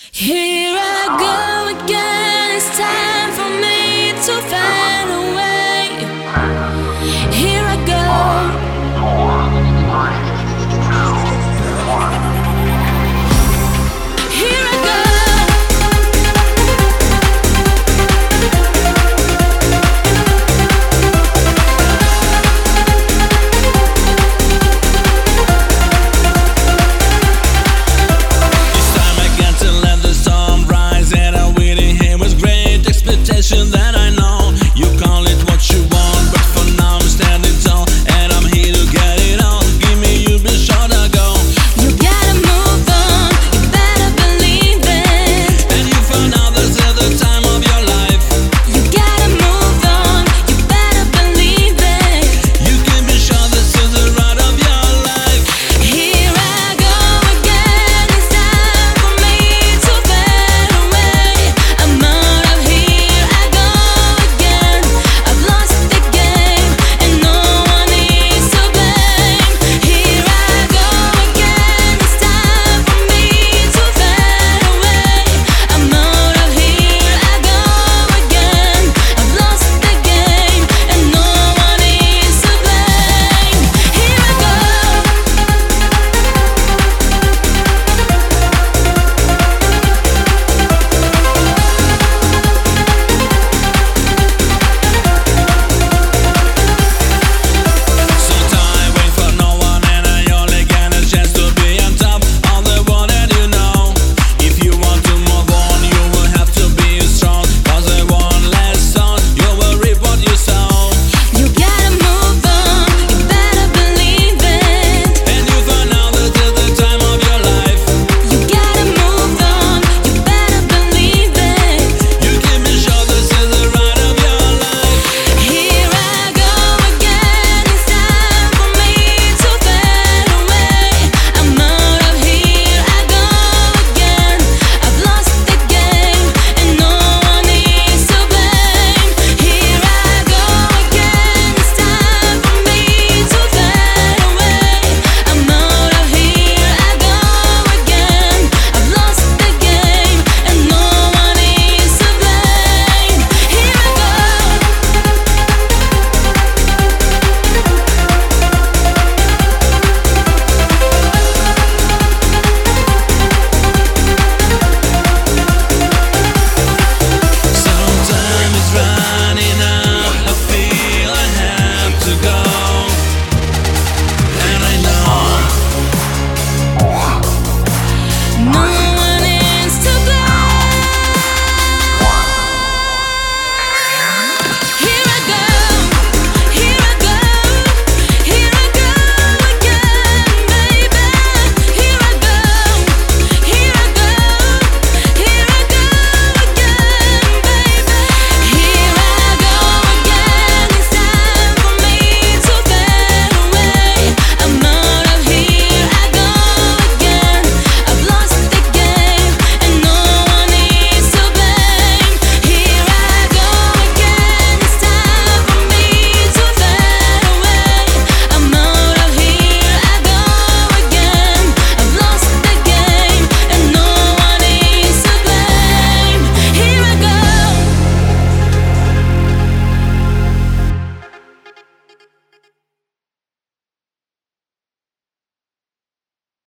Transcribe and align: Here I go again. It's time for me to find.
Here 0.00 0.76
I 0.76 1.06
go 1.18 1.84
again. 1.84 2.56
It's 2.56 2.78
time 2.78 3.32
for 3.32 3.50
me 3.60 4.12
to 4.12 4.48
find. 4.48 4.87